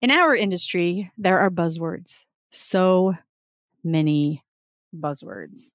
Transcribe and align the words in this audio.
In 0.00 0.10
our 0.10 0.34
industry, 0.34 1.10
there 1.18 1.40
are 1.40 1.50
buzzwords. 1.50 2.24
So 2.50 3.14
many 3.82 4.44
buzzwords. 4.96 5.72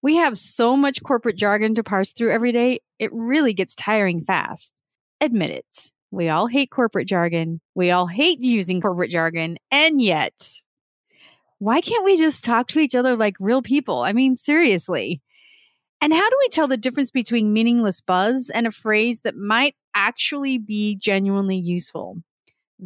We 0.00 0.16
have 0.16 0.38
so 0.38 0.76
much 0.76 1.02
corporate 1.02 1.36
jargon 1.36 1.74
to 1.74 1.82
parse 1.82 2.12
through 2.12 2.32
every 2.32 2.52
day, 2.52 2.80
it 2.98 3.10
really 3.12 3.54
gets 3.54 3.74
tiring 3.74 4.20
fast. 4.20 4.72
Admit 5.20 5.50
it. 5.50 5.92
We 6.10 6.28
all 6.28 6.46
hate 6.46 6.70
corporate 6.70 7.08
jargon. 7.08 7.60
We 7.74 7.90
all 7.90 8.06
hate 8.06 8.40
using 8.40 8.80
corporate 8.80 9.10
jargon. 9.10 9.56
And 9.70 10.00
yet, 10.00 10.60
why 11.58 11.80
can't 11.80 12.04
we 12.04 12.16
just 12.16 12.44
talk 12.44 12.68
to 12.68 12.78
each 12.78 12.94
other 12.94 13.16
like 13.16 13.36
real 13.40 13.62
people? 13.62 14.02
I 14.02 14.12
mean, 14.12 14.36
seriously. 14.36 15.20
And 16.00 16.12
how 16.12 16.28
do 16.28 16.36
we 16.38 16.48
tell 16.48 16.68
the 16.68 16.76
difference 16.76 17.10
between 17.10 17.52
meaningless 17.52 18.00
buzz 18.00 18.50
and 18.54 18.66
a 18.66 18.70
phrase 18.70 19.20
that 19.20 19.36
might 19.36 19.74
actually 19.94 20.58
be 20.58 20.94
genuinely 20.94 21.56
useful? 21.56 22.22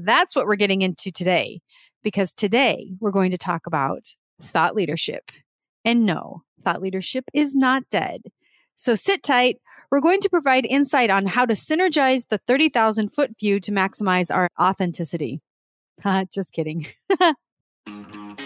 That's 0.01 0.37
what 0.37 0.47
we're 0.47 0.55
getting 0.55 0.83
into 0.83 1.11
today, 1.11 1.61
because 2.05 2.33
today 2.33 2.93
we're 3.01 3.11
going 3.11 3.33
to 3.33 3.39
talk 3.39 3.67
about 3.67 4.15
thought 4.41 4.77
leadership. 4.77 5.33
And 5.85 6.07
no, 6.07 6.45
thought 6.63 6.81
leadership 6.81 7.25
is 7.35 7.57
not 7.57 7.83
dead. 7.91 8.23
So 8.77 8.95
sit 8.95 9.25
tight. 9.25 9.57
We're 9.91 10.01
going 10.01 10.21
to 10.21 10.31
provide 10.31 10.67
insight 10.67 11.11
on 11.11 11.27
how 11.27 11.47
to 11.47 11.55
synergize 11.55 12.29
the 12.29 12.39
30,000 12.39 13.09
foot 13.09 13.37
view 13.41 13.59
to 13.59 13.73
maximize 13.73 14.33
our 14.33 14.49
authenticity. 14.61 15.41
Just 16.33 16.53
kidding. 16.53 16.87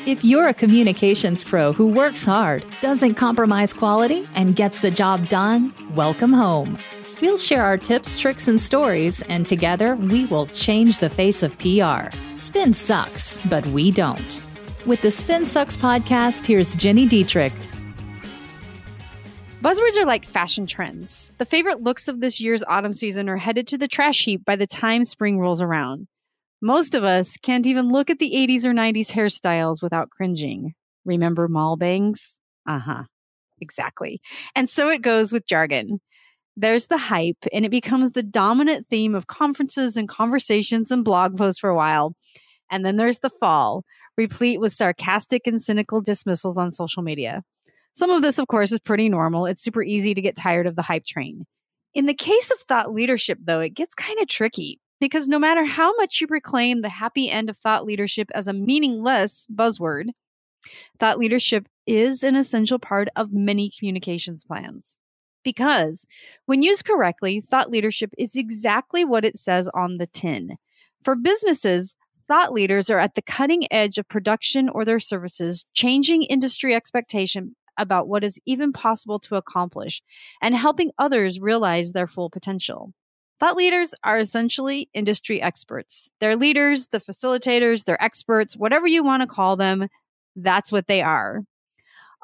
if 0.06 0.24
you're 0.24 0.48
a 0.48 0.54
communications 0.54 1.44
pro 1.44 1.74
who 1.74 1.86
works 1.86 2.24
hard, 2.24 2.64
doesn't 2.80 3.16
compromise 3.16 3.74
quality, 3.74 4.26
and 4.34 4.56
gets 4.56 4.80
the 4.80 4.90
job 4.90 5.28
done, 5.28 5.74
welcome 5.94 6.32
home. 6.32 6.78
We'll 7.22 7.36
share 7.36 7.62
our 7.62 7.78
tips, 7.78 8.18
tricks, 8.18 8.48
and 8.48 8.60
stories, 8.60 9.22
and 9.28 9.46
together 9.46 9.94
we 9.94 10.24
will 10.24 10.46
change 10.46 10.98
the 10.98 11.08
face 11.08 11.44
of 11.44 11.56
PR. 11.56 12.10
Spin 12.34 12.74
sucks, 12.74 13.40
but 13.42 13.64
we 13.68 13.92
don't. 13.92 14.42
With 14.86 15.02
the 15.02 15.12
Spin 15.12 15.46
Sucks 15.46 15.76
podcast, 15.76 16.44
here's 16.44 16.74
Gini 16.74 17.08
Dietrich. 17.08 17.52
Buzzwords 19.60 20.00
are 20.00 20.04
like 20.04 20.24
fashion 20.24 20.66
trends. 20.66 21.30
The 21.38 21.44
favorite 21.44 21.80
looks 21.80 22.08
of 22.08 22.20
this 22.20 22.40
year's 22.40 22.64
autumn 22.64 22.92
season 22.92 23.28
are 23.28 23.36
headed 23.36 23.68
to 23.68 23.78
the 23.78 23.86
trash 23.86 24.24
heap 24.24 24.44
by 24.44 24.56
the 24.56 24.66
time 24.66 25.04
spring 25.04 25.38
rolls 25.38 25.62
around. 25.62 26.08
Most 26.60 26.92
of 26.92 27.04
us 27.04 27.36
can't 27.36 27.68
even 27.68 27.88
look 27.88 28.10
at 28.10 28.18
the 28.18 28.32
80s 28.32 28.64
or 28.64 28.72
90s 28.72 29.12
hairstyles 29.12 29.80
without 29.80 30.10
cringing. 30.10 30.74
Remember 31.04 31.46
mall 31.46 31.76
bangs? 31.76 32.40
Uh 32.68 32.80
huh. 32.80 33.02
Exactly. 33.60 34.20
And 34.56 34.68
so 34.68 34.88
it 34.88 35.02
goes 35.02 35.32
with 35.32 35.46
jargon. 35.46 36.00
There's 36.56 36.88
the 36.88 36.98
hype, 36.98 37.46
and 37.52 37.64
it 37.64 37.70
becomes 37.70 38.12
the 38.12 38.22
dominant 38.22 38.86
theme 38.88 39.14
of 39.14 39.26
conferences 39.26 39.96
and 39.96 40.08
conversations 40.08 40.90
and 40.90 41.04
blog 41.04 41.38
posts 41.38 41.60
for 41.60 41.70
a 41.70 41.76
while. 41.76 42.14
And 42.70 42.84
then 42.84 42.96
there's 42.96 43.20
the 43.20 43.30
fall, 43.30 43.84
replete 44.18 44.60
with 44.60 44.72
sarcastic 44.72 45.46
and 45.46 45.62
cynical 45.62 46.02
dismissals 46.02 46.58
on 46.58 46.70
social 46.70 47.02
media. 47.02 47.42
Some 47.94 48.10
of 48.10 48.22
this, 48.22 48.38
of 48.38 48.48
course, 48.48 48.72
is 48.72 48.80
pretty 48.80 49.08
normal. 49.08 49.46
It's 49.46 49.62
super 49.62 49.82
easy 49.82 50.14
to 50.14 50.22
get 50.22 50.36
tired 50.36 50.66
of 50.66 50.76
the 50.76 50.82
hype 50.82 51.04
train. 51.04 51.46
In 51.94 52.06
the 52.06 52.14
case 52.14 52.50
of 52.50 52.58
thought 52.60 52.92
leadership, 52.92 53.38
though, 53.44 53.60
it 53.60 53.74
gets 53.74 53.94
kind 53.94 54.18
of 54.18 54.28
tricky 54.28 54.80
because 55.00 55.28
no 55.28 55.38
matter 55.38 55.64
how 55.64 55.94
much 55.96 56.20
you 56.20 56.26
proclaim 56.26 56.80
the 56.80 56.88
happy 56.88 57.28
end 57.28 57.50
of 57.50 57.56
thought 57.56 57.84
leadership 57.84 58.30
as 58.34 58.48
a 58.48 58.52
meaningless 58.52 59.46
buzzword, 59.52 60.10
thought 60.98 61.18
leadership 61.18 61.66
is 61.86 62.22
an 62.22 62.36
essential 62.36 62.78
part 62.78 63.08
of 63.16 63.32
many 63.32 63.70
communications 63.76 64.44
plans. 64.44 64.96
Because 65.42 66.06
when 66.46 66.62
used 66.62 66.84
correctly, 66.84 67.40
thought 67.40 67.70
leadership 67.70 68.10
is 68.18 68.36
exactly 68.36 69.04
what 69.04 69.24
it 69.24 69.36
says 69.36 69.68
on 69.74 69.98
the 69.98 70.06
tin. 70.06 70.56
For 71.02 71.16
businesses, 71.16 71.96
thought 72.28 72.52
leaders 72.52 72.90
are 72.90 72.98
at 72.98 73.14
the 73.14 73.22
cutting 73.22 73.70
edge 73.72 73.98
of 73.98 74.08
production 74.08 74.68
or 74.68 74.84
their 74.84 75.00
services, 75.00 75.66
changing 75.74 76.22
industry 76.22 76.74
expectation 76.74 77.56
about 77.78 78.08
what 78.08 78.22
is 78.22 78.38
even 78.46 78.72
possible 78.72 79.18
to 79.18 79.36
accomplish 79.36 80.02
and 80.40 80.54
helping 80.54 80.90
others 80.98 81.40
realize 81.40 81.92
their 81.92 82.06
full 82.06 82.30
potential. 82.30 82.92
Thought 83.40 83.56
leaders 83.56 83.94
are 84.04 84.18
essentially 84.18 84.88
industry 84.94 85.42
experts. 85.42 86.08
They're 86.20 86.36
leaders, 86.36 86.88
the 86.88 87.00
facilitators, 87.00 87.84
they're 87.84 88.02
experts, 88.02 88.56
whatever 88.56 88.86
you 88.86 89.02
want 89.02 89.22
to 89.22 89.26
call 89.26 89.56
them, 89.56 89.88
that's 90.36 90.70
what 90.70 90.86
they 90.86 91.02
are. 91.02 91.42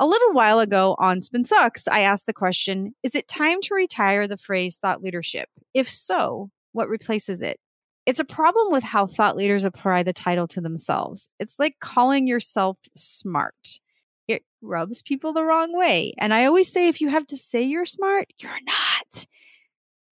A 0.01 0.07
little 0.07 0.33
while 0.33 0.61
ago 0.61 0.95
on 0.99 1.23
Spin 1.23 1.45
Sucks, 1.45 1.89
I 1.89 2.01
asked 2.01 2.27
the 2.27 2.33
question 2.33 2.95
Is 3.03 3.15
it 3.15 3.27
time 3.27 3.61
to 3.63 3.75
retire 3.75 4.29
the 4.29 4.37
phrase 4.37 4.77
thought 4.77 5.03
leadership? 5.03 5.49
If 5.75 5.89
so, 5.89 6.51
what 6.73 6.89
replaces 6.89 7.43
it? 7.43 7.59
It's 8.07 8.21
a 8.21 8.25
problem 8.25 8.73
with 8.73 8.85
how 8.85 9.07
thought 9.07 9.37
leaders 9.37 9.65
apply 9.65 10.05
the 10.05 10.13
title 10.13 10.47
to 10.49 10.61
themselves. 10.61 11.29
It's 11.39 11.59
like 11.59 11.81
calling 11.81 12.27
yourself 12.27 12.79
smart. 12.97 13.81
It 14.29 14.45
rubs 14.63 15.03
people 15.03 15.33
the 15.33 15.45
wrong 15.45 15.77
way. 15.77 16.15
And 16.17 16.33
I 16.33 16.45
always 16.45 16.73
say 16.73 16.89
if 16.89 17.01
you 17.01 17.09
have 17.09 17.27
to 17.27 17.37
say 17.37 17.63
you're 17.63 17.85
smart, 17.85 18.27
you're 18.39 18.53
not. 18.65 19.27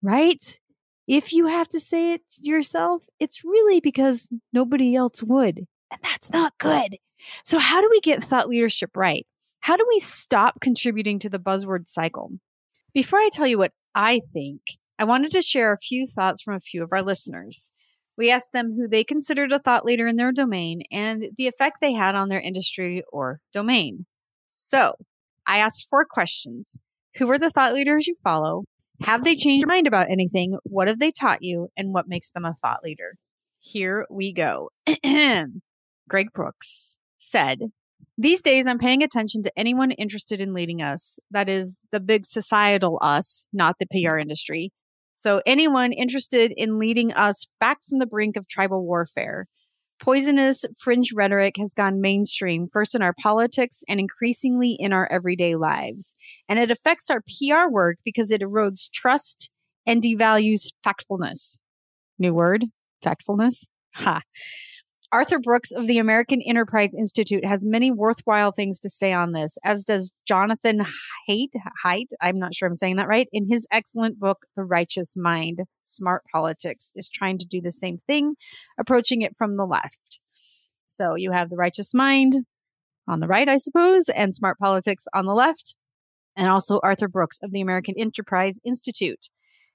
Right? 0.02 0.60
If 1.06 1.32
you 1.32 1.46
have 1.46 1.68
to 1.68 1.80
say 1.80 2.14
it 2.14 2.22
yourself, 2.40 3.04
it's 3.20 3.44
really 3.44 3.80
because 3.80 4.30
nobody 4.52 4.96
else 4.96 5.22
would. 5.22 5.58
And 5.90 6.00
that's 6.02 6.32
not 6.32 6.54
good. 6.58 6.96
So, 7.44 7.58
how 7.58 7.80
do 7.80 7.88
we 7.90 8.00
get 8.00 8.24
thought 8.24 8.48
leadership 8.48 8.96
right? 8.96 9.26
How 9.64 9.78
do 9.78 9.86
we 9.88 9.98
stop 9.98 10.60
contributing 10.60 11.18
to 11.20 11.30
the 11.30 11.38
buzzword 11.38 11.88
cycle? 11.88 12.32
Before 12.92 13.18
I 13.18 13.30
tell 13.32 13.46
you 13.46 13.56
what 13.56 13.72
I 13.94 14.20
think, 14.30 14.60
I 14.98 15.04
wanted 15.04 15.30
to 15.30 15.40
share 15.40 15.72
a 15.72 15.78
few 15.78 16.06
thoughts 16.06 16.42
from 16.42 16.52
a 16.52 16.60
few 16.60 16.82
of 16.82 16.90
our 16.92 17.00
listeners. 17.00 17.70
We 18.14 18.30
asked 18.30 18.52
them 18.52 18.74
who 18.76 18.86
they 18.86 19.04
considered 19.04 19.52
a 19.52 19.58
thought 19.58 19.86
leader 19.86 20.06
in 20.06 20.16
their 20.16 20.32
domain 20.32 20.82
and 20.92 21.28
the 21.38 21.46
effect 21.46 21.78
they 21.80 21.94
had 21.94 22.14
on 22.14 22.28
their 22.28 22.42
industry 22.42 23.04
or 23.10 23.40
domain. 23.54 24.04
So 24.48 24.96
I 25.46 25.60
asked 25.60 25.88
four 25.88 26.04
questions. 26.04 26.76
Who 27.16 27.30
are 27.30 27.38
the 27.38 27.48
thought 27.48 27.72
leaders 27.72 28.06
you 28.06 28.16
follow? 28.22 28.64
Have 29.00 29.24
they 29.24 29.34
changed 29.34 29.62
your 29.62 29.68
mind 29.68 29.86
about 29.86 30.10
anything? 30.10 30.58
What 30.64 30.88
have 30.88 30.98
they 30.98 31.10
taught 31.10 31.40
you? 31.40 31.68
And 31.74 31.94
what 31.94 32.06
makes 32.06 32.28
them 32.28 32.44
a 32.44 32.56
thought 32.60 32.82
leader? 32.82 33.14
Here 33.60 34.04
we 34.10 34.34
go. 34.34 34.68
Greg 36.06 36.32
Brooks 36.34 36.98
said, 37.16 37.60
these 38.18 38.42
days, 38.42 38.66
I'm 38.66 38.78
paying 38.78 39.02
attention 39.02 39.42
to 39.42 39.52
anyone 39.56 39.90
interested 39.92 40.40
in 40.40 40.54
leading 40.54 40.82
us. 40.82 41.18
That 41.30 41.48
is 41.48 41.78
the 41.92 42.00
big 42.00 42.26
societal 42.26 42.98
us, 43.02 43.48
not 43.52 43.76
the 43.78 43.86
mm-hmm. 43.86 44.10
PR 44.10 44.18
industry. 44.18 44.72
So, 45.16 45.40
anyone 45.46 45.92
interested 45.92 46.52
in 46.56 46.78
leading 46.78 47.12
us 47.12 47.46
back 47.60 47.78
from 47.88 47.98
the 47.98 48.06
brink 48.06 48.36
of 48.36 48.48
tribal 48.48 48.84
warfare. 48.84 49.46
Poisonous 50.00 50.64
fringe 50.80 51.12
rhetoric 51.14 51.54
has 51.58 51.72
gone 51.72 52.00
mainstream, 52.00 52.66
first 52.70 52.94
in 52.94 53.02
our 53.02 53.14
politics 53.22 53.82
and 53.88 54.00
increasingly 54.00 54.76
in 54.78 54.92
our 54.92 55.10
everyday 55.10 55.54
lives. 55.54 56.16
And 56.48 56.58
it 56.58 56.70
affects 56.70 57.10
our 57.10 57.22
PR 57.22 57.70
work 57.70 57.98
because 58.04 58.30
it 58.30 58.42
erodes 58.42 58.90
trust 58.92 59.50
and 59.86 60.02
devalues 60.02 60.72
factfulness. 60.84 61.60
New 62.18 62.34
word, 62.34 62.66
factfulness. 63.04 63.66
Ha. 63.94 64.20
Arthur 65.14 65.38
Brooks 65.38 65.70
of 65.70 65.86
the 65.86 65.98
American 65.98 66.42
Enterprise 66.42 66.92
Institute 66.92 67.44
has 67.44 67.64
many 67.64 67.92
worthwhile 67.92 68.50
things 68.50 68.80
to 68.80 68.90
say 68.90 69.12
on 69.12 69.30
this, 69.30 69.56
as 69.64 69.84
does 69.84 70.10
Jonathan 70.26 70.84
Haidt, 71.30 71.52
Haidt, 71.84 72.08
I'm 72.20 72.40
not 72.40 72.52
sure 72.52 72.66
I'm 72.66 72.74
saying 72.74 72.96
that 72.96 73.06
right, 73.06 73.28
in 73.32 73.48
his 73.48 73.64
excellent 73.70 74.18
book, 74.18 74.38
The 74.56 74.64
Righteous 74.64 75.14
Mind. 75.16 75.60
Smart 75.84 76.24
Politics 76.32 76.90
is 76.96 77.08
trying 77.08 77.38
to 77.38 77.46
do 77.46 77.60
the 77.60 77.70
same 77.70 77.98
thing, 78.08 78.34
approaching 78.76 79.22
it 79.22 79.36
from 79.36 79.56
the 79.56 79.64
left. 79.64 80.18
So 80.86 81.14
you 81.14 81.30
have 81.30 81.48
The 81.48 81.56
Righteous 81.56 81.94
Mind 81.94 82.44
on 83.06 83.20
the 83.20 83.28
right, 83.28 83.48
I 83.48 83.58
suppose, 83.58 84.08
and 84.08 84.34
Smart 84.34 84.58
Politics 84.58 85.04
on 85.14 85.26
the 85.26 85.34
left, 85.34 85.76
and 86.36 86.48
also 86.48 86.80
Arthur 86.82 87.06
Brooks 87.06 87.38
of 87.40 87.52
the 87.52 87.60
American 87.60 87.94
Enterprise 87.96 88.58
Institute. 88.64 89.30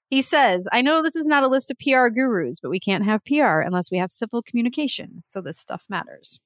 He 0.09 0.21
says, 0.21 0.67
I 0.71 0.81
know 0.81 1.03
this 1.03 1.15
is 1.15 1.27
not 1.27 1.43
a 1.43 1.47
list 1.47 1.69
of 1.69 1.77
PR 1.77 2.07
gurus, 2.07 2.59
but 2.59 2.71
we 2.71 2.79
can't 2.79 3.05
have 3.05 3.23
PR 3.25 3.59
unless 3.59 3.91
we 3.91 3.99
have 3.99 4.11
civil 4.11 4.41
communication. 4.41 5.21
So 5.23 5.39
this 5.39 5.59
stuff 5.59 5.83
matters. 5.87 6.39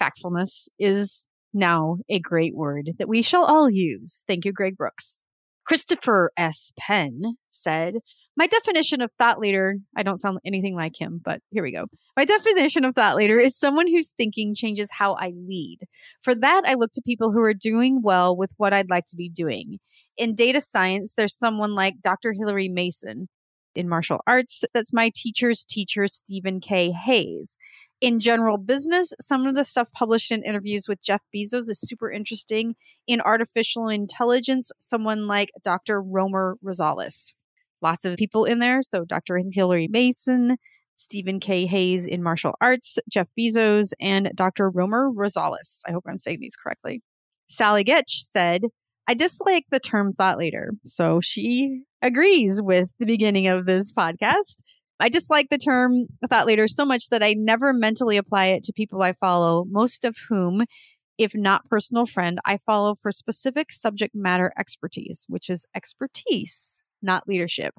Factfulness 0.00 0.68
is 0.78 1.26
now 1.52 1.98
a 2.08 2.18
great 2.18 2.56
word 2.56 2.92
that 2.98 3.08
we 3.08 3.20
shall 3.20 3.44
all 3.44 3.68
use. 3.68 4.24
Thank 4.26 4.46
you, 4.46 4.52
Greg 4.52 4.76
Brooks. 4.76 5.18
Christopher 5.66 6.32
S. 6.36 6.72
Penn 6.78 7.36
said, 7.50 7.96
My 8.40 8.46
definition 8.46 9.02
of 9.02 9.12
thought 9.18 9.38
leader, 9.38 9.74
I 9.94 10.02
don't 10.02 10.16
sound 10.16 10.38
anything 10.46 10.74
like 10.74 10.98
him, 10.98 11.20
but 11.22 11.42
here 11.50 11.62
we 11.62 11.72
go. 11.72 11.88
My 12.16 12.24
definition 12.24 12.86
of 12.86 12.94
thought 12.94 13.16
leader 13.16 13.38
is 13.38 13.54
someone 13.54 13.86
whose 13.86 14.14
thinking 14.16 14.54
changes 14.54 14.88
how 14.90 15.12
I 15.12 15.34
lead. 15.46 15.80
For 16.22 16.34
that, 16.34 16.62
I 16.64 16.72
look 16.72 16.90
to 16.94 17.02
people 17.04 17.32
who 17.32 17.42
are 17.42 17.52
doing 17.52 18.00
well 18.02 18.34
with 18.34 18.48
what 18.56 18.72
I'd 18.72 18.88
like 18.88 19.04
to 19.10 19.16
be 19.16 19.28
doing 19.28 19.78
in 20.20 20.34
data 20.34 20.60
science, 20.60 21.14
there's 21.14 21.36
someone 21.36 21.74
like 21.74 22.02
Dr. 22.02 22.34
Hilary 22.34 22.68
Mason. 22.68 23.28
In 23.74 23.88
martial 23.88 24.20
arts, 24.26 24.64
that's 24.74 24.92
my 24.92 25.10
teacher's 25.14 25.64
teacher, 25.64 26.08
Stephen 26.08 26.60
K. 26.60 26.90
Hayes. 26.90 27.56
In 28.00 28.18
general 28.18 28.58
business, 28.58 29.14
some 29.20 29.46
of 29.46 29.54
the 29.54 29.64
stuff 29.64 29.88
published 29.94 30.30
in 30.30 30.42
interviews 30.44 30.86
with 30.88 31.02
Jeff 31.02 31.22
Bezos 31.34 31.70
is 31.70 31.80
super 31.80 32.10
interesting. 32.10 32.74
In 33.06 33.20
artificial 33.22 33.88
intelligence, 33.88 34.72
someone 34.78 35.26
like 35.26 35.50
Dr. 35.64 36.02
Romer 36.02 36.56
Rosales. 36.62 37.32
Lots 37.82 38.04
of 38.04 38.16
people 38.16 38.44
in 38.44 38.58
there. 38.58 38.82
So 38.82 39.04
Dr. 39.04 39.40
Hilary 39.52 39.88
Mason, 39.88 40.56
Stephen 40.96 41.40
K. 41.40 41.66
Hayes 41.66 42.06
in 42.06 42.22
martial 42.22 42.54
arts, 42.60 42.98
Jeff 43.08 43.28
Bezos, 43.38 43.92
and 44.00 44.30
Dr. 44.34 44.70
Romer 44.70 45.10
Rosales. 45.10 45.80
I 45.86 45.92
hope 45.92 46.04
I'm 46.06 46.16
saying 46.16 46.38
these 46.40 46.56
correctly. 46.56 47.02
Sallie 47.48 47.84
Goetsch 47.84 48.20
said, 48.20 48.62
I 49.08 49.14
dislike 49.14 49.64
the 49.70 49.80
term 49.80 50.12
thought 50.12 50.38
leader. 50.38 50.70
So 50.84 51.20
she 51.20 51.82
agrees 52.02 52.60
with 52.62 52.92
the 52.98 53.06
beginning 53.06 53.48
of 53.48 53.66
this 53.66 53.92
podcast. 53.92 54.62
I 55.00 55.08
dislike 55.08 55.48
the 55.50 55.58
term 55.58 56.06
thought 56.28 56.46
leader 56.46 56.68
so 56.68 56.84
much 56.84 57.08
that 57.08 57.22
I 57.22 57.34
never 57.36 57.72
mentally 57.72 58.18
apply 58.18 58.48
it 58.48 58.62
to 58.64 58.72
people 58.72 59.02
I 59.02 59.14
follow, 59.14 59.64
most 59.68 60.04
of 60.04 60.14
whom, 60.28 60.64
if 61.18 61.34
not 61.34 61.64
personal 61.64 62.06
friend, 62.06 62.38
I 62.44 62.58
follow 62.58 62.94
for 62.94 63.10
specific 63.10 63.72
subject 63.72 64.14
matter 64.14 64.52
expertise, 64.58 65.24
which 65.28 65.48
is 65.48 65.66
expertise, 65.74 66.82
not 67.02 67.28
leadership. 67.28 67.74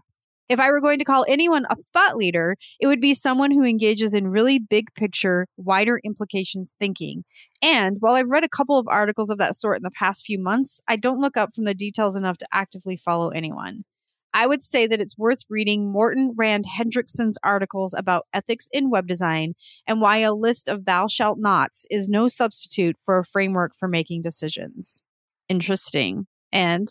If 0.49 0.59
I 0.59 0.69
were 0.69 0.81
going 0.81 0.99
to 0.99 1.05
call 1.05 1.25
anyone 1.29 1.65
a 1.69 1.77
thought 1.93 2.17
leader, 2.17 2.57
it 2.81 2.87
would 2.87 2.99
be 2.99 3.13
someone 3.13 3.51
who 3.51 3.63
engages 3.63 4.13
in 4.13 4.27
really 4.27 4.59
big 4.59 4.93
picture, 4.95 5.47
wider 5.55 6.01
implications 6.03 6.75
thinking. 6.77 7.23
And 7.61 7.95
while 8.01 8.15
I've 8.15 8.29
read 8.29 8.43
a 8.43 8.49
couple 8.49 8.77
of 8.77 8.85
articles 8.89 9.29
of 9.29 9.37
that 9.37 9.55
sort 9.55 9.77
in 9.77 9.83
the 9.83 9.91
past 9.91 10.25
few 10.25 10.37
months, 10.37 10.81
I 10.89 10.97
don't 10.97 11.21
look 11.21 11.37
up 11.37 11.55
from 11.55 11.63
the 11.63 11.73
details 11.73 12.17
enough 12.17 12.37
to 12.39 12.47
actively 12.51 12.97
follow 12.97 13.29
anyone. 13.29 13.85
I 14.33 14.45
would 14.45 14.61
say 14.61 14.87
that 14.87 14.99
it's 14.99 15.17
worth 15.17 15.39
reading 15.49 15.91
Morten 15.91 16.33
Rand 16.37 16.65
Hendriksen's 16.77 17.37
articles 17.43 17.93
about 17.97 18.27
ethics 18.33 18.67
in 18.73 18.89
web 18.89 19.07
design 19.07 19.53
and 19.87 20.01
why 20.01 20.17
a 20.17 20.33
list 20.33 20.67
of 20.67 20.83
thou 20.83 21.07
shalt 21.07 21.37
nots 21.39 21.85
is 21.89 22.09
no 22.09 22.27
substitute 22.27 22.97
for 23.05 23.19
a 23.19 23.25
framework 23.25 23.73
for 23.77 23.87
making 23.87 24.21
decisions. 24.21 25.01
Interesting. 25.49 26.27
And 26.51 26.87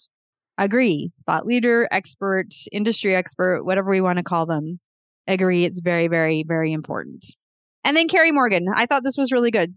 agree. 0.61 1.11
Thought 1.27 1.47
leader, 1.47 1.89
expert, 1.91 2.49
industry 2.71 3.17
expert, 3.17 3.65
whatever 3.65 3.91
we 3.91 4.01
want 4.01 4.19
to 4.19 4.23
call 4.23 4.47
them, 4.47 4.79
agree 5.27 5.65
it's 5.65 5.81
very, 5.81 6.07
very, 6.07 6.45
very 6.47 6.73
important. 6.73 7.25
And 7.83 7.97
then 7.97 8.09
Carrie 8.09 8.31
Morgan. 8.31 8.67
I 8.75 8.87
thought 8.87 9.03
this 9.03 9.17
was 9.17 9.33
really 9.33 9.51
good. 9.51 9.75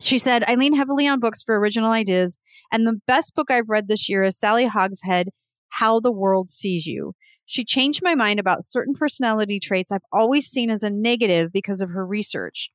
She 0.00 0.18
said, 0.18 0.42
I 0.46 0.56
lean 0.56 0.74
heavily 0.74 1.06
on 1.06 1.20
books 1.20 1.42
for 1.42 1.58
original 1.58 1.92
ideas, 1.92 2.38
and 2.72 2.86
the 2.86 3.00
best 3.06 3.34
book 3.34 3.50
I've 3.50 3.68
read 3.68 3.86
this 3.86 4.08
year 4.08 4.24
is 4.24 4.38
Sally 4.38 4.66
Hogshead, 4.66 5.28
How 5.68 6.00
the 6.00 6.10
World 6.10 6.50
Sees 6.50 6.86
You. 6.86 7.12
She 7.46 7.64
changed 7.64 8.00
my 8.02 8.14
mind 8.14 8.40
about 8.40 8.64
certain 8.64 8.94
personality 8.94 9.60
traits 9.60 9.92
I've 9.92 10.00
always 10.12 10.46
seen 10.46 10.70
as 10.70 10.82
a 10.82 10.90
negative 10.90 11.52
because 11.52 11.80
of 11.80 11.90
her 11.90 12.04
research. 12.04 12.70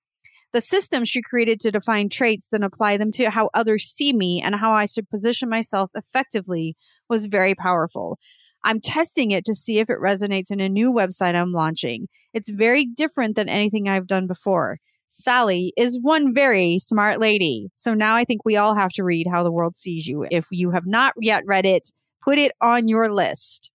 The 0.51 0.61
system 0.61 1.05
she 1.05 1.21
created 1.21 1.59
to 1.61 1.71
define 1.71 2.09
traits, 2.09 2.47
then 2.51 2.63
apply 2.63 2.97
them 2.97 3.11
to 3.13 3.29
how 3.29 3.49
others 3.53 3.85
see 3.85 4.13
me 4.13 4.41
and 4.43 4.55
how 4.55 4.71
I 4.71 4.85
should 4.85 5.09
position 5.09 5.49
myself 5.49 5.91
effectively 5.93 6.75
was 7.07 7.27
very 7.27 7.53
powerful. 7.53 8.17
I'm 8.63 8.81
testing 8.81 9.31
it 9.31 9.45
to 9.45 9.53
see 9.53 9.79
if 9.79 9.89
it 9.89 9.99
resonates 10.03 10.51
in 10.51 10.59
a 10.59 10.67
new 10.67 10.91
website 10.91 11.35
I'm 11.35 11.51
launching. 11.51 12.07
It's 12.33 12.51
very 12.51 12.85
different 12.85 13.35
than 13.35 13.47
anything 13.47 13.87
I've 13.87 14.07
done 14.07 14.27
before. 14.27 14.79
Sally 15.07 15.73
is 15.77 15.99
one 16.01 16.33
very 16.33 16.77
smart 16.79 17.19
lady. 17.19 17.69
So 17.73 17.93
now 17.93 18.15
I 18.15 18.25
think 18.25 18.43
we 18.43 18.57
all 18.57 18.75
have 18.75 18.91
to 18.93 19.03
read 19.03 19.27
How 19.31 19.43
the 19.43 19.51
World 19.51 19.77
Sees 19.77 20.07
You. 20.07 20.25
If 20.29 20.47
you 20.51 20.71
have 20.71 20.85
not 20.85 21.13
yet 21.19 21.43
read 21.47 21.65
it, 21.65 21.91
put 22.23 22.37
it 22.37 22.51
on 22.61 22.87
your 22.87 23.11
list. 23.11 23.71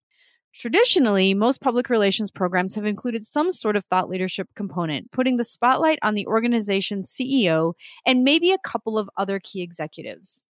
Traditionally, 0.54 1.34
most 1.34 1.62
public 1.62 1.90
relations 1.90 2.30
programs 2.30 2.76
have 2.76 2.86
included 2.86 3.26
some 3.26 3.52
sort 3.52 3.76
of 3.76 3.86
thought 3.86 4.08
leadership 4.08 4.48
component, 4.56 5.12
putting 5.12 5.38
the 5.38 5.44
spotlight 5.44 5.98
on 6.04 6.14
the 6.14 6.28
organization's 6.28 7.12
CEO 7.12 7.74
and 8.06 8.24
maybe 8.24 8.52
a 8.52 8.60
couple 8.60 9.00
of 9.00 9.10
other 9.18 9.40
key 9.40 9.64
executives. 9.64 10.44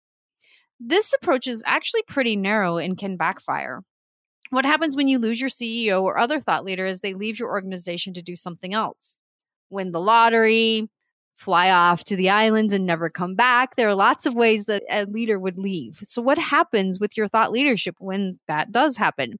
This 0.80 1.14
approach 1.14 1.46
is 1.46 1.64
actually 1.68 2.02
pretty 2.08 2.36
narrow 2.36 2.78
and 2.78 2.98
can 2.98 3.16
backfire. 3.16 3.84
What 4.50 4.66
happens 4.66 4.96
when 4.96 5.08
you 5.08 5.20
lose 5.20 5.40
your 5.40 5.52
CEO 5.52 6.02
or 6.02 6.18
other 6.18 6.40
thought 6.40 6.66
leader 6.66 6.86
is 6.86 7.00
they 7.00 7.14
leave 7.14 7.38
your 7.40 7.50
organization 7.50 8.14
to 8.16 8.24
do 8.24 8.36
something 8.36 8.74
else? 8.74 9.18
Win 9.70 9.92
the 9.92 10.02
lottery, 10.02 10.90
fly 11.42 11.72
off 11.72 12.04
to 12.04 12.16
the 12.16 12.30
islands 12.30 12.74
and 12.74 12.86
never 12.86 13.10
come 13.10 13.36
back. 13.36 13.76
There 13.76 13.90
are 13.90 13.96
lots 13.96 14.26
of 14.26 14.36
ways 14.36 14.66
that 14.66 14.84
a 14.90 15.06
leader 15.06 15.40
would 15.40 15.58
leave. 15.58 16.00
So, 16.04 16.22
what 16.22 16.38
happens 16.38 17.00
with 17.00 17.18
your 17.18 17.28
thought 17.28 17.52
leadership 17.52 17.96
when 18.00 18.40
that 18.48 18.72
does 18.72 18.98
happen? 18.98 19.40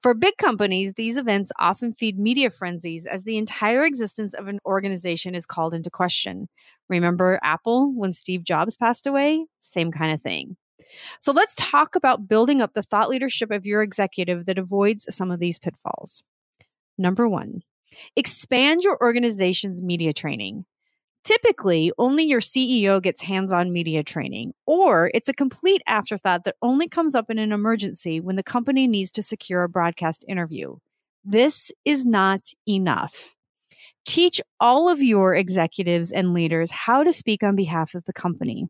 For 0.00 0.14
big 0.14 0.36
companies, 0.36 0.94
these 0.94 1.16
events 1.16 1.52
often 1.58 1.92
feed 1.92 2.18
media 2.18 2.50
frenzies 2.50 3.06
as 3.06 3.22
the 3.22 3.38
entire 3.38 3.84
existence 3.84 4.34
of 4.34 4.48
an 4.48 4.58
organization 4.66 5.34
is 5.34 5.46
called 5.46 5.74
into 5.74 5.90
question. 5.90 6.48
Remember 6.88 7.38
Apple 7.42 7.92
when 7.94 8.12
Steve 8.12 8.42
Jobs 8.42 8.76
passed 8.76 9.06
away? 9.06 9.46
Same 9.60 9.92
kind 9.92 10.12
of 10.12 10.20
thing. 10.20 10.56
So 11.20 11.32
let's 11.32 11.54
talk 11.54 11.94
about 11.94 12.28
building 12.28 12.60
up 12.60 12.74
the 12.74 12.82
thought 12.82 13.08
leadership 13.08 13.50
of 13.50 13.66
your 13.66 13.82
executive 13.82 14.46
that 14.46 14.58
avoids 14.58 15.06
some 15.14 15.30
of 15.30 15.38
these 15.38 15.58
pitfalls. 15.58 16.24
Number 16.96 17.28
one, 17.28 17.62
expand 18.16 18.82
your 18.82 18.98
organization's 19.00 19.82
media 19.82 20.12
training. 20.12 20.64
Typically, 21.28 21.92
only 21.98 22.24
your 22.24 22.40
CEO 22.40 23.02
gets 23.02 23.20
hands 23.20 23.52
on 23.52 23.70
media 23.70 24.02
training, 24.02 24.54
or 24.64 25.10
it's 25.12 25.28
a 25.28 25.34
complete 25.34 25.82
afterthought 25.86 26.44
that 26.44 26.56
only 26.62 26.88
comes 26.88 27.14
up 27.14 27.28
in 27.28 27.36
an 27.38 27.52
emergency 27.52 28.18
when 28.18 28.36
the 28.36 28.42
company 28.42 28.86
needs 28.86 29.10
to 29.10 29.22
secure 29.22 29.62
a 29.62 29.68
broadcast 29.68 30.24
interview. 30.26 30.76
This 31.22 31.70
is 31.84 32.06
not 32.06 32.52
enough. 32.66 33.36
Teach 34.06 34.40
all 34.58 34.88
of 34.88 35.02
your 35.02 35.34
executives 35.34 36.10
and 36.10 36.32
leaders 36.32 36.70
how 36.70 37.04
to 37.04 37.12
speak 37.12 37.42
on 37.42 37.54
behalf 37.54 37.94
of 37.94 38.06
the 38.06 38.14
company. 38.14 38.68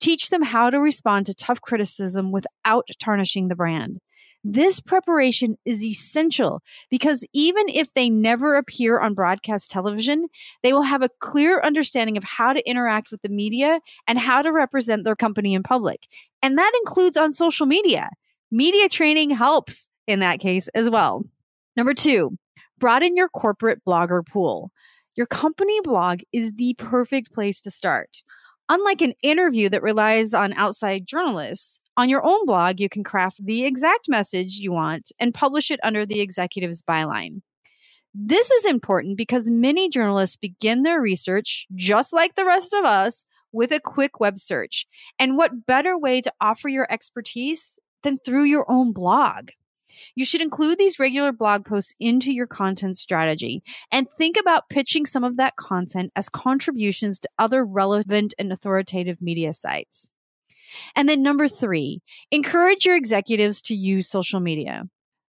Teach 0.00 0.30
them 0.30 0.42
how 0.42 0.70
to 0.70 0.80
respond 0.80 1.26
to 1.26 1.34
tough 1.34 1.60
criticism 1.60 2.32
without 2.32 2.88
tarnishing 3.00 3.46
the 3.46 3.54
brand. 3.54 4.00
This 4.46 4.78
preparation 4.78 5.56
is 5.64 5.84
essential 5.86 6.62
because 6.90 7.24
even 7.32 7.66
if 7.70 7.94
they 7.94 8.10
never 8.10 8.56
appear 8.56 9.00
on 9.00 9.14
broadcast 9.14 9.70
television, 9.70 10.26
they 10.62 10.74
will 10.74 10.82
have 10.82 11.00
a 11.00 11.08
clear 11.20 11.62
understanding 11.62 12.18
of 12.18 12.24
how 12.24 12.52
to 12.52 12.68
interact 12.68 13.10
with 13.10 13.22
the 13.22 13.30
media 13.30 13.80
and 14.06 14.18
how 14.18 14.42
to 14.42 14.52
represent 14.52 15.04
their 15.04 15.16
company 15.16 15.54
in 15.54 15.62
public. 15.62 16.06
And 16.42 16.58
that 16.58 16.72
includes 16.80 17.16
on 17.16 17.32
social 17.32 17.64
media. 17.64 18.10
Media 18.50 18.90
training 18.90 19.30
helps 19.30 19.88
in 20.06 20.20
that 20.20 20.40
case 20.40 20.68
as 20.68 20.90
well. 20.90 21.24
Number 21.74 21.94
two, 21.94 22.36
broaden 22.78 23.16
your 23.16 23.30
corporate 23.30 23.80
blogger 23.88 24.24
pool. 24.26 24.70
Your 25.16 25.26
company 25.26 25.80
blog 25.80 26.20
is 26.34 26.52
the 26.56 26.74
perfect 26.76 27.32
place 27.32 27.62
to 27.62 27.70
start. 27.70 28.22
Unlike 28.68 29.02
an 29.02 29.12
interview 29.22 29.68
that 29.68 29.82
relies 29.82 30.32
on 30.32 30.54
outside 30.54 31.06
journalists, 31.06 31.80
on 31.96 32.08
your 32.08 32.24
own 32.24 32.46
blog, 32.46 32.80
you 32.80 32.88
can 32.88 33.04
craft 33.04 33.44
the 33.44 33.66
exact 33.66 34.08
message 34.08 34.56
you 34.56 34.72
want 34.72 35.12
and 35.20 35.34
publish 35.34 35.70
it 35.70 35.80
under 35.82 36.06
the 36.06 36.20
executive's 36.20 36.82
byline. 36.82 37.42
This 38.14 38.50
is 38.50 38.64
important 38.64 39.18
because 39.18 39.50
many 39.50 39.90
journalists 39.90 40.36
begin 40.36 40.82
their 40.82 41.00
research, 41.00 41.66
just 41.74 42.14
like 42.14 42.36
the 42.36 42.44
rest 42.46 42.72
of 42.72 42.84
us, 42.84 43.24
with 43.52 43.70
a 43.70 43.80
quick 43.80 44.18
web 44.18 44.38
search. 44.38 44.86
And 45.18 45.36
what 45.36 45.66
better 45.66 45.98
way 45.98 46.20
to 46.22 46.32
offer 46.40 46.68
your 46.68 46.90
expertise 46.90 47.78
than 48.02 48.18
through 48.18 48.44
your 48.44 48.70
own 48.70 48.92
blog? 48.92 49.50
You 50.14 50.24
should 50.24 50.40
include 50.40 50.78
these 50.78 50.98
regular 50.98 51.32
blog 51.32 51.64
posts 51.64 51.94
into 51.98 52.32
your 52.32 52.46
content 52.46 52.98
strategy 52.98 53.62
and 53.90 54.08
think 54.10 54.36
about 54.36 54.68
pitching 54.68 55.06
some 55.06 55.24
of 55.24 55.36
that 55.36 55.56
content 55.56 56.12
as 56.16 56.28
contributions 56.28 57.18
to 57.20 57.28
other 57.38 57.64
relevant 57.64 58.34
and 58.38 58.52
authoritative 58.52 59.20
media 59.20 59.52
sites. 59.52 60.10
And 60.96 61.08
then 61.08 61.22
number 61.22 61.48
three, 61.48 62.02
encourage 62.30 62.86
your 62.86 62.96
executives 62.96 63.62
to 63.62 63.74
use 63.74 64.08
social 64.08 64.40
media. 64.40 64.84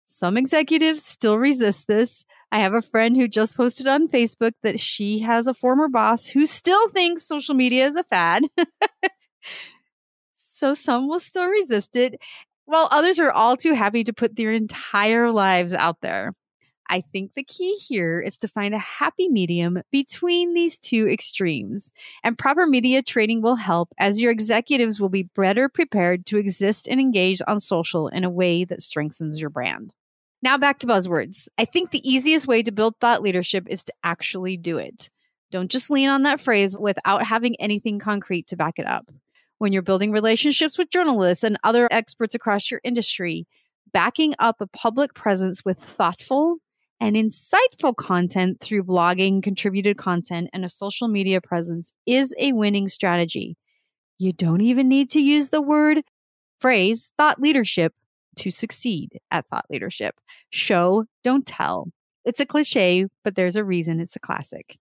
Some 0.06 0.36
executives 0.36 1.04
still 1.04 1.38
resist 1.38 1.86
this. 1.86 2.24
I 2.52 2.60
have 2.60 2.74
a 2.74 2.82
friend 2.82 3.16
who 3.16 3.26
just 3.26 3.56
posted 3.56 3.86
on 3.86 4.06
Facebook 4.06 4.52
that 4.62 4.78
she 4.78 5.20
has 5.20 5.46
a 5.46 5.54
former 5.54 5.88
boss 5.88 6.28
who 6.28 6.46
still 6.46 6.88
thinks 6.88 7.22
social 7.22 7.54
media 7.54 7.86
is 7.86 7.96
a 7.96 8.04
fad. 8.04 8.44
so 10.36 10.74
some 10.74 11.08
will 11.08 11.20
still 11.20 11.48
resist 11.48 11.96
it 11.96 12.20
while 12.66 12.88
others 12.90 13.18
are 13.18 13.32
all 13.32 13.56
too 13.56 13.74
happy 13.74 14.04
to 14.04 14.12
put 14.12 14.36
their 14.36 14.52
entire 14.52 15.30
lives 15.30 15.74
out 15.74 16.00
there. 16.00 16.34
I 16.88 17.00
think 17.00 17.32
the 17.32 17.44
key 17.44 17.74
here 17.76 18.20
is 18.20 18.38
to 18.38 18.48
find 18.48 18.74
a 18.74 18.78
happy 18.78 19.28
medium 19.28 19.80
between 19.90 20.52
these 20.52 20.78
two 20.78 21.08
extremes. 21.08 21.90
And 22.22 22.36
proper 22.36 22.66
media 22.66 23.02
training 23.02 23.40
will 23.40 23.56
help 23.56 23.88
as 23.98 24.20
your 24.20 24.30
executives 24.30 25.00
will 25.00 25.08
be 25.08 25.30
better 25.34 25.68
prepared 25.68 26.26
to 26.26 26.38
exist 26.38 26.86
and 26.86 27.00
engage 27.00 27.40
on 27.46 27.60
social 27.60 28.08
in 28.08 28.24
a 28.24 28.30
way 28.30 28.64
that 28.64 28.82
strengthens 28.82 29.40
your 29.40 29.50
brand. 29.50 29.94
Now 30.42 30.58
back 30.58 30.78
to 30.80 30.86
buzzwords. 30.86 31.48
I 31.56 31.64
think 31.64 31.90
the 31.90 32.06
easiest 32.08 32.46
way 32.46 32.62
to 32.62 32.72
build 32.72 32.96
thought 33.00 33.22
leadership 33.22 33.66
is 33.68 33.82
to 33.84 33.94
actually 34.02 34.58
do 34.58 34.76
it. 34.76 35.10
Don't 35.50 35.70
just 35.70 35.90
lean 35.90 36.10
on 36.10 36.24
that 36.24 36.40
phrase 36.40 36.76
without 36.76 37.24
having 37.24 37.58
anything 37.60 37.98
concrete 37.98 38.48
to 38.48 38.56
back 38.56 38.78
it 38.78 38.86
up 38.86 39.08
when 39.64 39.72
you're 39.72 39.80
building 39.80 40.12
relationships 40.12 40.76
with 40.76 40.90
journalists 40.90 41.42
and 41.42 41.58
other 41.64 41.88
experts 41.90 42.34
across 42.34 42.70
your 42.70 42.82
industry, 42.84 43.46
backing 43.94 44.34
up 44.38 44.60
a 44.60 44.66
public 44.66 45.14
presence 45.14 45.64
with 45.64 45.78
thoughtful 45.78 46.58
and 47.00 47.16
insightful 47.16 47.96
content 47.96 48.60
through 48.60 48.84
blogging, 48.84 49.42
contributed 49.42 49.96
content, 49.96 50.50
and 50.52 50.66
a 50.66 50.68
social 50.68 51.08
media 51.08 51.40
presence 51.40 51.94
is 52.04 52.34
a 52.38 52.52
winning 52.52 52.88
strategy. 52.88 53.56
You 54.18 54.34
don't 54.34 54.60
even 54.60 54.86
need 54.86 55.08
to 55.12 55.22
use 55.22 55.48
the 55.48 55.62
word 55.62 56.02
phrase 56.60 57.10
thought 57.16 57.40
leadership 57.40 57.94
to 58.36 58.50
succeed 58.50 59.18
at 59.30 59.46
thought 59.46 59.64
leadership. 59.70 60.16
Show, 60.50 61.06
don't 61.22 61.46
tell. 61.46 61.88
It's 62.26 62.40
a 62.40 62.44
cliche, 62.44 63.06
but 63.22 63.34
there's 63.34 63.56
a 63.56 63.64
reason 63.64 63.98
it's 63.98 64.14
a 64.14 64.20
classic. 64.20 64.76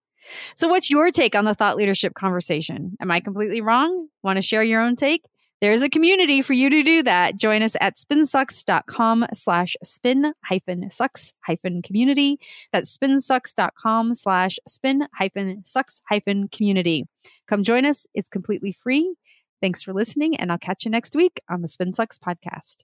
So, 0.56 0.68
what's 0.68 0.90
your 0.90 1.12
take 1.12 1.36
on 1.36 1.46
the 1.46 1.56
thought 1.56 1.78
leadership 1.78 2.14
conversation? 2.14 2.96
Am 3.02 3.12
I 3.12 3.20
completely 3.20 3.62
wrong? 3.62 4.08
Want 4.24 4.38
to 4.38 4.42
share 4.42 4.64
your 4.64 4.82
own 4.82 4.96
take? 4.96 5.24
There's 5.64 5.82
a 5.82 5.90
community 5.90 6.42
for 6.42 6.52
you 6.52 6.70
to 6.70 6.84
do 6.84 7.04
that. 7.04 7.38
Join 7.38 7.64
us 7.64 7.78
at 7.80 7.96
spinsucks.com 7.96 9.28
slash 9.34 9.78
spin 9.82 10.34
hyphen 10.44 10.90
sucks 10.90 11.34
hyphen 11.48 11.82
community. 11.82 12.38
That's 12.74 12.98
spinsucks.com 12.98 14.14
slash 14.16 14.60
spin 14.68 15.08
hyphen 15.18 15.64
sucks 15.64 16.02
hyphen 16.10 16.50
community. 16.50 17.08
Come 17.48 17.64
join 17.64 17.86
us. 17.86 18.08
It's 18.14 18.28
completely 18.28 18.74
free. 18.74 19.16
Thanks 19.62 19.82
for 19.82 19.94
listening, 19.94 20.36
and 20.36 20.52
I'll 20.52 20.58
catch 20.58 20.84
you 20.84 20.92
next 20.92 21.16
week 21.16 21.40
on 21.50 21.62
the 21.62 21.70
Spin 21.70 21.94
Sucks 21.94 22.18
podcast. 22.18 22.84